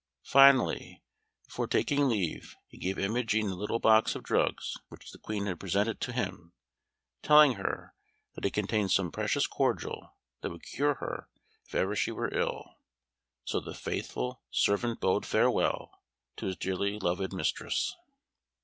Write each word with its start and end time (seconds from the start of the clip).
Finally, 0.25 0.99
before 1.45 1.67
taking 1.67 2.09
leave, 2.09 2.55
he 2.65 2.79
gave 2.79 2.97
Imogen 2.97 3.45
the 3.49 3.55
little 3.55 3.77
box 3.77 4.15
of 4.15 4.23
drugs 4.23 4.75
which 4.89 5.11
the 5.11 5.19
Queen 5.19 5.45
had 5.45 5.59
presented 5.59 6.01
to 6.01 6.11
him, 6.11 6.53
telling 7.21 7.53
her 7.53 7.93
that 8.33 8.43
it 8.43 8.51
contained 8.51 8.89
some 8.89 9.11
precious 9.11 9.45
cordial 9.45 10.15
that 10.41 10.49
would 10.49 10.63
cure 10.63 10.95
her 10.95 11.29
if 11.67 11.75
ever 11.75 11.95
she 11.95 12.11
were 12.11 12.33
ill. 12.35 12.77
So 13.45 13.59
the 13.59 13.75
faithful 13.75 14.41
servant 14.49 14.99
bade 15.01 15.23
farewell 15.23 15.91
to 16.37 16.47
his 16.47 16.55
dearly 16.57 16.97
loved 16.97 17.31
mistress. 17.31 17.95